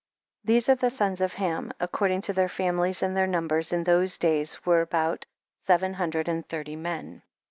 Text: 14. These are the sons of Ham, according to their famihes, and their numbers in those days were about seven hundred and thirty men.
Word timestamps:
14. 0.47 0.55
These 0.55 0.69
are 0.69 0.73
the 0.75 0.89
sons 0.89 1.21
of 1.21 1.35
Ham, 1.35 1.71
according 1.79 2.21
to 2.21 2.33
their 2.33 2.47
famihes, 2.47 3.03
and 3.03 3.15
their 3.15 3.27
numbers 3.27 3.71
in 3.71 3.83
those 3.83 4.17
days 4.17 4.65
were 4.65 4.81
about 4.81 5.27
seven 5.61 5.93
hundred 5.93 6.27
and 6.27 6.43
thirty 6.49 6.75
men. 6.75 7.21